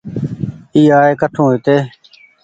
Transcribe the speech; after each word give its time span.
اي 0.75 0.81
آئي 0.99 1.13
ڪٺون 1.21 1.47
هيتي۔ 1.51 1.75